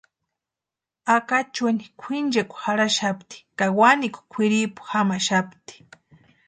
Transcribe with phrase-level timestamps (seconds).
[1.15, 5.75] Acachueni kwʼinchekwa jarhaxapti ka wanikwa kwʼiripu jamaxapti.